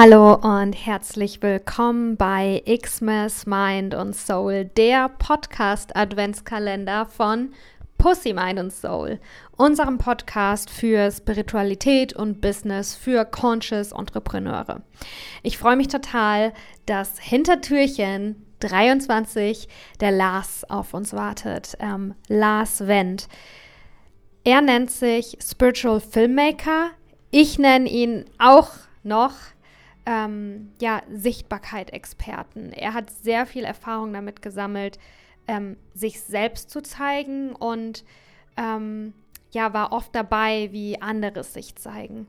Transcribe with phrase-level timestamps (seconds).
[0.00, 7.52] Hallo und herzlich willkommen bei Xmas Mind und Soul, der Podcast Adventskalender von
[7.98, 9.18] Pussy Mind und Soul,
[9.56, 14.82] unserem Podcast für Spiritualität und Business für Conscious Entrepreneure.
[15.42, 16.52] Ich freue mich total,
[16.86, 19.66] dass hinter Türchen 23
[19.98, 23.26] der Lars auf uns wartet, ähm, Lars Wendt.
[24.44, 26.90] Er nennt sich Spiritual Filmmaker.
[27.32, 28.70] Ich nenne ihn auch
[29.02, 29.32] noch
[30.08, 32.72] ähm, ja, Sichtbarkeit-Experten.
[32.72, 34.98] Er hat sehr viel Erfahrung damit gesammelt,
[35.46, 38.04] ähm, sich selbst zu zeigen und
[38.56, 39.12] ähm,
[39.50, 42.26] ja, war oft dabei, wie andere sich zeigen.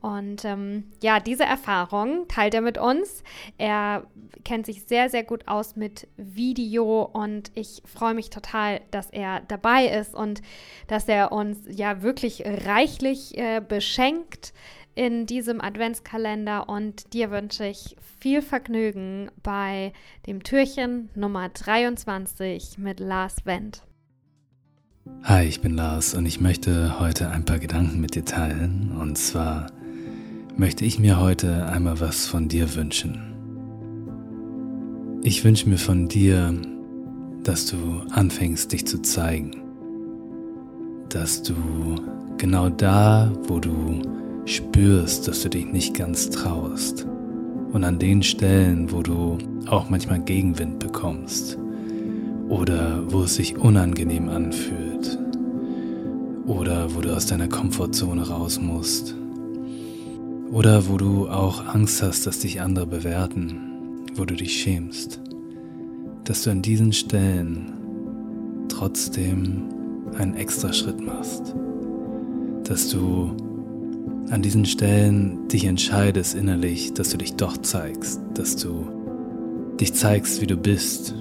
[0.00, 3.22] Und ähm, ja, diese Erfahrung teilt er mit uns.
[3.58, 4.06] Er
[4.44, 9.40] kennt sich sehr, sehr gut aus mit Video und ich freue mich total, dass er
[9.48, 10.42] dabei ist und
[10.86, 14.52] dass er uns ja wirklich reichlich äh, beschenkt
[14.94, 19.92] in diesem Adventskalender und dir wünsche ich viel Vergnügen bei
[20.26, 23.82] dem Türchen Nummer 23 mit Lars Wendt.
[25.22, 28.96] Hi, ich bin Lars und ich möchte heute ein paar Gedanken mit dir teilen.
[28.98, 29.66] Und zwar
[30.56, 33.26] möchte ich mir heute einmal was von dir wünschen.
[35.22, 36.54] Ich wünsche mir von dir,
[37.42, 39.52] dass du anfängst, dich zu zeigen.
[41.08, 41.54] Dass du
[42.38, 44.00] genau da, wo du
[44.44, 47.06] spürst, dass du dich nicht ganz traust.
[47.72, 51.56] Und an den Stellen, wo du auch manchmal Gegenwind bekommst
[52.48, 55.18] oder wo es sich unangenehm anfühlt
[56.46, 59.14] oder wo du aus deiner Komfortzone raus musst
[60.50, 65.20] oder wo du auch Angst hast, dass dich andere bewerten, wo du dich schämst,
[66.24, 67.72] dass du an diesen Stellen
[68.68, 69.62] trotzdem
[70.18, 71.54] einen extra Schritt machst,
[72.64, 73.30] dass du
[74.30, 78.86] an diesen Stellen dich entscheidest innerlich, dass du dich doch zeigst, dass du
[79.80, 81.14] dich zeigst, wie du bist,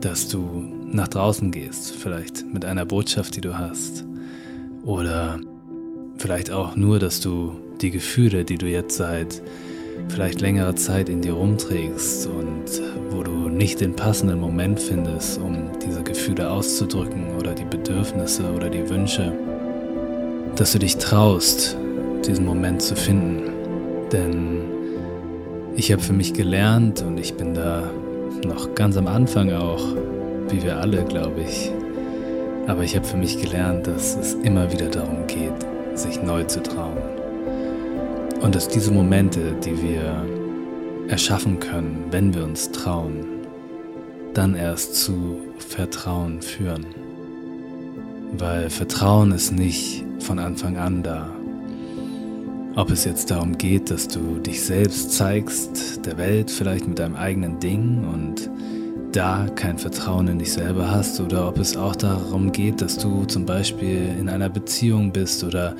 [0.00, 4.04] dass du nach draußen gehst, vielleicht mit einer Botschaft, die du hast,
[4.84, 5.40] oder
[6.18, 9.42] vielleicht auch nur, dass du die Gefühle, die du jetzt seit
[10.08, 15.70] vielleicht längerer Zeit in dir rumträgst und wo du nicht den passenden Moment findest, um
[15.84, 19.32] diese Gefühle auszudrücken oder die Bedürfnisse oder die Wünsche,
[20.56, 21.76] dass du dich traust,
[22.26, 23.50] diesen Moment zu finden.
[24.12, 24.62] Denn
[25.74, 27.90] ich habe für mich gelernt und ich bin da
[28.44, 29.82] noch ganz am Anfang auch,
[30.48, 31.70] wie wir alle, glaube ich.
[32.66, 35.52] Aber ich habe für mich gelernt, dass es immer wieder darum geht,
[35.94, 36.98] sich neu zu trauen.
[38.40, 40.24] Und dass diese Momente, die wir
[41.08, 43.26] erschaffen können, wenn wir uns trauen,
[44.34, 46.86] dann erst zu Vertrauen führen.
[48.38, 51.28] Weil Vertrauen ist nicht von Anfang an da.
[52.76, 57.16] Ob es jetzt darum geht, dass du dich selbst zeigst, der Welt vielleicht mit deinem
[57.16, 58.48] eigenen Ding und
[59.12, 63.24] da kein Vertrauen in dich selber hast, oder ob es auch darum geht, dass du
[63.24, 65.74] zum Beispiel in einer Beziehung bist oder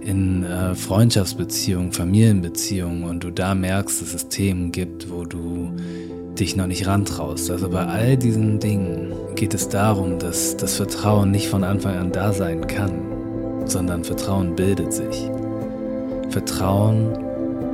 [0.00, 5.72] in äh, Freundschaftsbeziehungen, Familienbeziehungen und du da merkst, dass es Themen gibt, wo du
[6.38, 7.48] dich noch nicht rantraust.
[7.50, 12.12] Also bei all diesen Dingen geht es darum, dass das Vertrauen nicht von Anfang an
[12.12, 12.92] da sein kann,
[13.66, 15.30] sondern Vertrauen bildet sich.
[16.34, 17.16] Vertrauen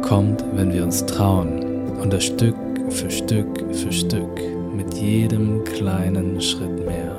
[0.02, 2.54] kommt, wenn wir uns trauen und das Stück
[2.90, 4.38] für Stück für Stück
[4.76, 7.16] mit jedem kleinen Schritt mehr.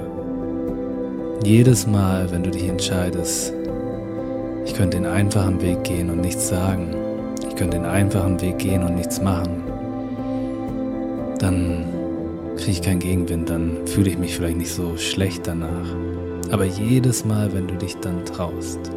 [1.43, 3.53] Jedes Mal, wenn du dich entscheidest,
[4.65, 6.93] ich könnte den einfachen Weg gehen und nichts sagen,
[7.49, 9.63] ich könnte den einfachen Weg gehen und nichts machen,
[11.39, 11.87] dann
[12.55, 15.95] kriege ich keinen Gegenwind, dann fühle ich mich vielleicht nicht so schlecht danach.
[16.51, 18.91] Aber jedes Mal, wenn du dich dann traust,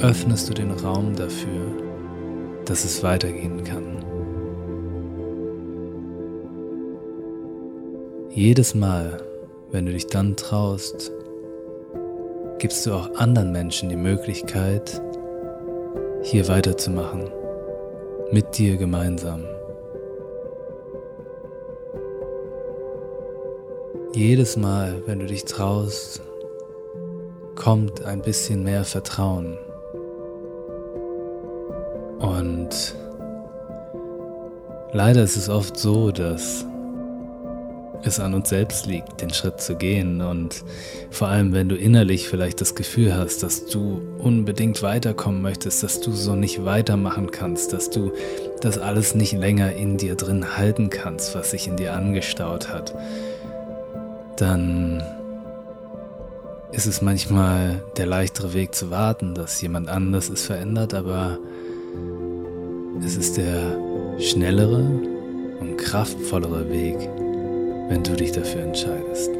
[0.00, 1.66] öffnest du den Raum dafür,
[2.64, 4.04] dass es weitergehen kann.
[8.30, 9.20] Jedes Mal,
[9.72, 11.10] wenn du dich dann traust,
[12.58, 15.02] gibst du auch anderen Menschen die Möglichkeit,
[16.22, 17.30] hier weiterzumachen,
[18.30, 19.44] mit dir gemeinsam.
[24.14, 26.22] Jedes Mal, wenn du dich traust,
[27.56, 29.58] kommt ein bisschen mehr Vertrauen
[32.18, 32.94] und
[34.92, 36.64] leider ist es oft so, dass
[38.02, 40.20] es an uns selbst liegt, den Schritt zu gehen.
[40.20, 40.64] Und
[41.10, 46.00] vor allem, wenn du innerlich vielleicht das Gefühl hast, dass du unbedingt weiterkommen möchtest, dass
[46.00, 48.12] du so nicht weitermachen kannst, dass du
[48.60, 52.94] das alles nicht länger in dir drin halten kannst, was sich in dir angestaut hat,
[54.36, 55.02] dann
[56.72, 61.38] ist es manchmal der leichtere Weg zu warten, dass jemand anders es verändert, aber
[63.04, 63.78] es ist der
[64.18, 64.84] schnellere
[65.60, 66.96] und kraftvollere Weg,
[67.88, 69.30] wenn du dich dafür entscheidest.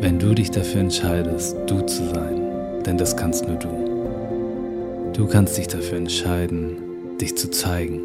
[0.00, 2.40] Wenn du dich dafür entscheidest, du zu sein,
[2.86, 5.12] denn das kannst nur du.
[5.12, 6.76] Du kannst dich dafür entscheiden,
[7.20, 8.00] dich zu zeigen,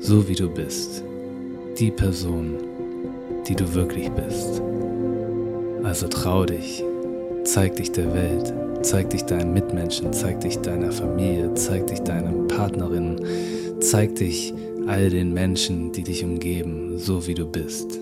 [0.00, 1.02] so wie du bist,
[1.78, 2.54] die Person,
[3.46, 4.60] die du wirklich bist.
[5.84, 6.82] Also trau dich,
[7.44, 8.52] zeig dich der Welt,
[8.82, 13.20] zeig dich deinen Mitmenschen, zeig dich deiner Familie, zeig dich deinen Partnerinnen,
[13.80, 14.54] zeig dich
[14.86, 17.98] all den Menschen, die dich umgeben, so wie du bist.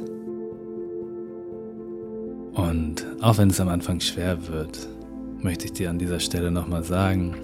[2.55, 4.88] Und auch wenn es am Anfang schwer wird,
[5.40, 7.34] möchte ich dir an dieser Stelle nochmal sagen,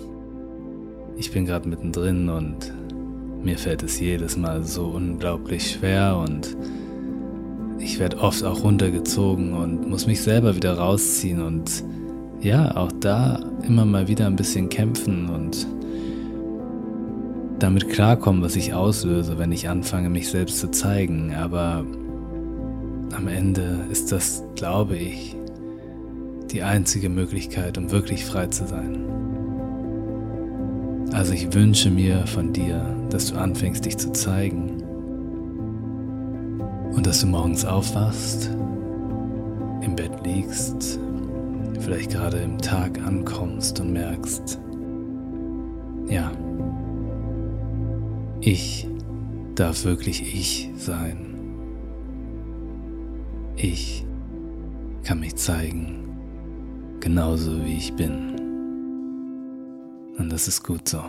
[1.17, 2.73] ich bin gerade mittendrin und
[3.43, 6.57] mir fällt es jedes Mal so unglaublich schwer und
[7.79, 11.85] ich werde oft auch runtergezogen und muss mich selber wieder rausziehen und
[12.43, 15.67] ja, auch da immer mal wieder ein bisschen kämpfen und
[17.61, 21.35] damit klarkommen, was ich auslöse, wenn ich anfange, mich selbst zu zeigen.
[21.35, 21.85] Aber
[23.17, 25.37] am Ende ist das, glaube ich,
[26.51, 29.07] die einzige Möglichkeit, um wirklich frei zu sein.
[31.13, 34.83] Also ich wünsche mir von dir, dass du anfängst, dich zu zeigen
[36.93, 38.51] und dass du morgens aufwachst,
[39.83, 40.99] im Bett liegst,
[41.81, 44.59] vielleicht gerade im Tag ankommst und merkst,
[46.09, 46.33] ja,
[48.41, 48.89] ich
[49.55, 51.35] darf wirklich ich sein.
[53.57, 54.05] Ich
[55.05, 58.33] kann mich zeigen, genauso wie ich bin.
[60.19, 61.03] Und das ist gut so.